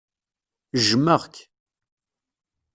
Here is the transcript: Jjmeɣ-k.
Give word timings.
Jjmeɣ-k. 0.79 1.35